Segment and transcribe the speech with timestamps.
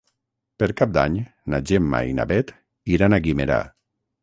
[0.61, 1.17] Per Cap d'Any
[1.55, 2.51] na Gemma i na Bet
[2.97, 3.63] iran a Guimerà.